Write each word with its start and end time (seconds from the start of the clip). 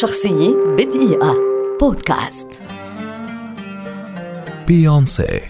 شخصية 0.00 0.56
بدقيقة. 0.78 1.36
بودكاست. 1.80 2.48
بيونسي 4.66 5.40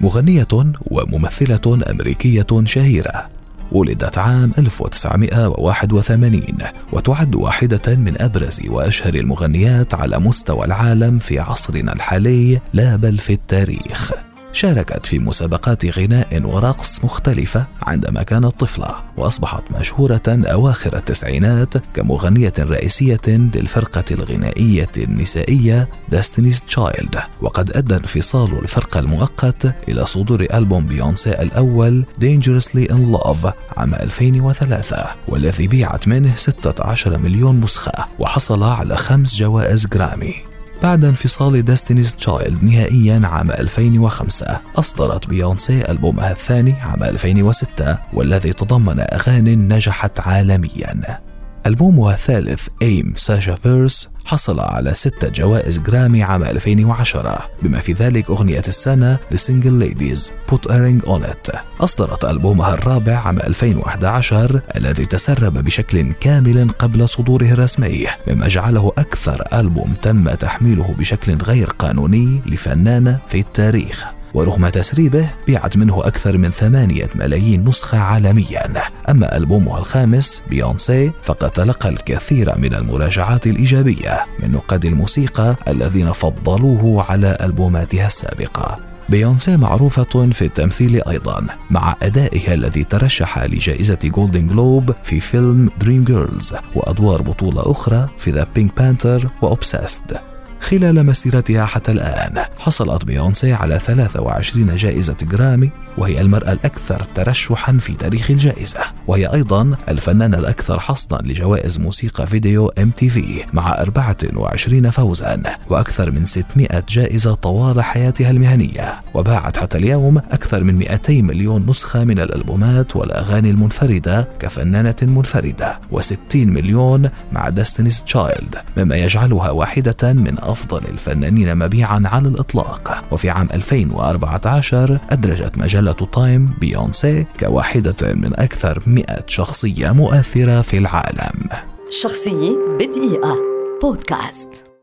مغنية 0.00 0.46
وممثلة 0.90 1.80
أمريكية 1.90 2.46
شهيرة. 2.64 3.28
ولدت 3.72 4.18
عام 4.18 4.52
1981 4.58 6.56
وتعد 6.92 7.34
واحدة 7.34 7.96
من 7.96 8.22
أبرز 8.22 8.60
وأشهر 8.68 9.14
المغنيات 9.14 9.94
على 9.94 10.18
مستوى 10.18 10.64
العالم 10.64 11.18
في 11.18 11.38
عصرنا 11.38 11.92
الحالي 11.92 12.60
لا 12.72 12.96
بل 12.96 13.18
في 13.18 13.32
التاريخ. 13.32 14.12
شاركت 14.54 15.06
في 15.06 15.18
مسابقات 15.18 15.98
غناء 15.98 16.42
ورقص 16.44 17.04
مختلفة 17.04 17.66
عندما 17.82 18.22
كانت 18.22 18.60
طفلة 18.60 18.94
وأصبحت 19.16 19.62
مشهورة 19.80 20.22
أواخر 20.28 20.96
التسعينات 20.96 21.74
كمغنية 21.94 22.52
رئيسية 22.58 23.20
للفرقة 23.26 24.04
الغنائية 24.10 24.90
النسائية 24.96 25.88
Destiny's 26.14 26.74
Child. 26.74 27.18
وقد 27.40 27.76
أدى 27.76 27.94
انفصال 27.94 28.58
الفرقة 28.58 29.00
المؤقت 29.00 29.74
إلى 29.88 30.06
صدور 30.06 30.46
ألبوم 30.54 30.86
بيونسي 30.86 31.30
الأول 31.42 32.04
Dangerously 32.20 32.90
in 32.90 33.16
Love 33.16 33.52
عام 33.76 33.94
2003 33.94 35.06
والذي 35.28 35.66
بيعت 35.66 36.08
منه 36.08 36.36
16 36.36 37.18
مليون 37.18 37.60
نسخة 37.60 37.92
وحصل 38.18 38.62
على 38.62 38.96
خمس 38.96 39.36
جوائز 39.36 39.86
جرامي 39.86 40.53
بعد 40.84 41.04
انفصال 41.04 41.64
Destiny's 41.64 42.14
Child 42.14 42.64
نهائيا 42.64 43.20
عام 43.24 43.50
2005 43.50 44.60
أصدرت 44.76 45.26
بيونسي 45.26 45.82
ألبومها 45.90 46.32
الثاني 46.32 46.72
عام 46.72 47.02
2006 47.02 47.98
والذي 48.12 48.52
تضمن 48.52 49.00
أغاني 49.00 49.56
نجحت 49.56 50.20
عالميا. 50.20 51.20
ألبومها 51.66 52.14
الثالث 52.14 52.68
أيم 52.82 53.14
ساشا 53.16 53.54
فيرس 53.54 54.08
حصل 54.24 54.60
على 54.60 54.94
ستة 54.94 55.28
جوائز 55.28 55.78
جرامي 55.78 56.22
عام 56.22 56.44
2010 56.44 57.50
بما 57.62 57.80
في 57.80 57.92
ذلك 57.92 58.30
أغنية 58.30 58.62
السنة 58.68 59.18
Single 59.34 59.82
Ladies 59.82 60.30
Put 60.52 60.70
a 60.70 60.74
Ring 60.74 61.08
on 61.08 61.22
It. 61.22 61.56
أصدرت 61.80 62.24
ألبومها 62.24 62.74
الرابع 62.74 63.16
عام 63.18 63.38
2011 63.38 64.60
الذي 64.76 65.06
تسرب 65.06 65.64
بشكل 65.64 66.12
كامل 66.12 66.70
قبل 66.78 67.08
صدوره 67.08 67.46
الرسمي 67.46 68.06
مما 68.28 68.48
جعله 68.48 68.92
أكثر 68.98 69.42
ألبوم 69.52 69.94
تم 70.02 70.34
تحميله 70.34 70.94
بشكل 70.98 71.34
غير 71.34 71.70
قانوني 71.70 72.42
لفنانة 72.46 73.18
في 73.28 73.40
التاريخ. 73.40 74.04
ورغم 74.34 74.68
تسريبه 74.68 75.28
بيعت 75.46 75.76
منه 75.76 76.06
أكثر 76.06 76.38
من 76.38 76.50
ثمانية 76.50 77.08
ملايين 77.14 77.68
نسخة 77.68 77.98
عالميا. 77.98 78.72
أما 79.10 79.36
ألبومها 79.36 79.78
الخامس 79.78 80.42
بيونسي 80.50 81.12
فقد 81.22 81.50
تلقى 81.50 81.88
الكثير 81.88 82.58
من 82.58 82.74
المراجعات 82.74 83.46
الإيجابية 83.46 84.26
من 84.42 84.52
نقاد 84.52 84.84
الموسيقى 84.84 85.56
الذين 85.68 86.12
فضلوه 86.12 87.02
على 87.10 87.36
ألبوماتها 87.40 88.06
السابقة. 88.06 88.94
بيونسي 89.08 89.56
معروفة 89.56 90.30
في 90.32 90.42
التمثيل 90.44 91.02
أيضا 91.08 91.46
مع 91.70 91.96
أدائها 92.02 92.54
الذي 92.54 92.84
ترشح 92.84 93.38
لجائزة 93.44 93.98
Golden 94.04 94.46
Globe 94.48 94.94
في 95.02 95.20
فيلم 95.20 95.70
Dreamgirls 95.80 96.54
وأدوار 96.74 97.22
بطولة 97.22 97.70
أخرى 97.70 98.08
في 98.18 98.30
The 98.30 98.46
Pink 98.54 98.76
Panther 98.76 99.28
و 99.42 99.52
Obsessed 99.52 100.33
خلال 100.64 101.06
مسيرتها 101.06 101.64
حتى 101.66 101.92
الآن. 101.92 102.44
حصلت 102.58 103.04
بيونسي 103.04 103.52
على 103.52 103.78
23 103.78 104.76
جائزة 104.76 105.16
جرامي 105.22 105.70
وهي 105.98 106.20
المرأة 106.20 106.52
الأكثر 106.52 107.04
ترشحا 107.14 107.72
في 107.72 107.94
تاريخ 107.94 108.30
الجائزة. 108.30 108.93
وهي 109.06 109.26
أيضا 109.26 109.70
الفنانة 109.88 110.38
الأكثر 110.38 110.80
حصدا 110.80 111.18
لجوائز 111.22 111.78
موسيقى 111.78 112.26
فيديو 112.26 112.68
MTV 112.68 113.44
مع 113.52 113.72
24 113.72 114.90
فوزا 114.90 115.42
وأكثر 115.70 116.10
من 116.10 116.26
600 116.26 116.68
جائزة 116.88 117.34
طوال 117.34 117.82
حياتها 117.82 118.30
المهنية. 118.30 119.00
وباعت 119.14 119.56
حتى 119.56 119.78
اليوم 119.78 120.18
أكثر 120.18 120.64
من 120.64 120.74
200 120.74 121.22
مليون 121.22 121.66
نسخة 121.70 122.04
من 122.04 122.18
الألبومات 122.18 122.96
والأغاني 122.96 123.50
المنفردة 123.50 124.28
كفنانة 124.40 124.94
منفردة 125.02 125.78
و60 125.92 126.34
مليون 126.34 127.08
مع 127.32 127.48
Destiny's 127.48 128.02
Child 128.02 128.56
مما 128.76 128.96
يجعلها 128.96 129.50
واحدة 129.50 130.12
من 130.12 130.38
أفضل 130.38 130.84
الفنانين 130.84 131.56
مبيعا 131.56 132.02
على 132.04 132.28
الإطلاق. 132.28 133.04
وفي 133.10 133.30
عام 133.30 133.48
2014 133.54 134.98
أدرجت 135.10 135.58
مجلة 135.58 135.92
Time 135.92 136.54
بيونسي 136.60 137.26
كواحدة 137.40 138.14
من 138.14 138.32
أكثر 138.40 138.82
100 138.94 139.04
شخصية 139.26 139.92
مؤثرة 139.92 140.62
في 140.62 140.78
العالم. 140.78 141.48
شخصية 141.90 142.56
بدقيقة. 142.78 143.36
بودكاست. 143.82 144.73